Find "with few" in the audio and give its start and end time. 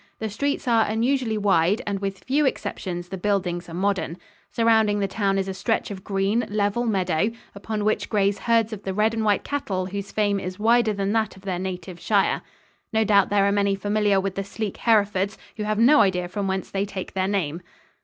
1.99-2.43